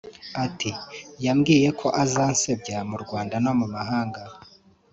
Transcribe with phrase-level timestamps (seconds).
[0.45, 0.71] Ati
[1.25, 4.21] “Yambwiye ko azansebya mu Rwanda no mu mahanga